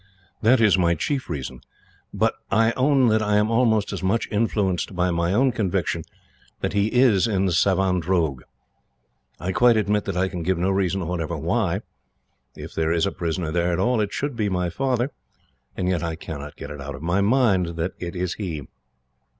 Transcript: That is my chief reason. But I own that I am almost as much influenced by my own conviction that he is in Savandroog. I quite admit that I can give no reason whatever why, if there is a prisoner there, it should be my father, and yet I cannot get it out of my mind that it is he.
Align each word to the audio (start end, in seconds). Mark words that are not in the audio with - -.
That 0.41 0.59
is 0.59 0.79
my 0.79 0.95
chief 0.95 1.29
reason. 1.29 1.61
But 2.11 2.33
I 2.49 2.71
own 2.71 3.09
that 3.09 3.21
I 3.21 3.35
am 3.35 3.51
almost 3.51 3.93
as 3.93 4.01
much 4.01 4.27
influenced 4.31 4.95
by 4.95 5.11
my 5.11 5.31
own 5.31 5.51
conviction 5.51 6.05
that 6.61 6.73
he 6.73 6.87
is 6.87 7.27
in 7.27 7.51
Savandroog. 7.51 8.39
I 9.39 9.51
quite 9.51 9.77
admit 9.77 10.05
that 10.05 10.17
I 10.17 10.27
can 10.27 10.41
give 10.41 10.57
no 10.57 10.71
reason 10.71 11.07
whatever 11.07 11.37
why, 11.37 11.81
if 12.55 12.73
there 12.73 12.91
is 12.91 13.05
a 13.05 13.11
prisoner 13.11 13.51
there, 13.51 13.77
it 13.79 14.11
should 14.11 14.35
be 14.35 14.49
my 14.49 14.71
father, 14.71 15.11
and 15.77 15.87
yet 15.87 16.01
I 16.01 16.15
cannot 16.15 16.55
get 16.57 16.71
it 16.71 16.81
out 16.81 16.95
of 16.95 17.03
my 17.03 17.21
mind 17.21 17.75
that 17.75 17.91
it 17.99 18.15
is 18.15 18.33
he. 18.33 18.65